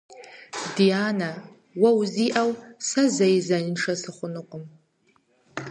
Дянэ, 0.75 1.29
уэ 1.81 1.89
узиӀэу 1.99 2.51
сэ 2.87 3.03
зэи 3.15 3.37
зеиншэ 3.47 3.93
сыхъунукъым. 4.01 4.63